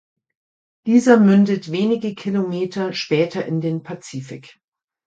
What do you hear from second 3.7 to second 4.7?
Pazifik.